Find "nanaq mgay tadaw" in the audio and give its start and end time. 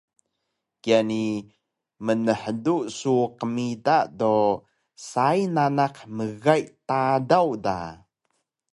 5.55-7.49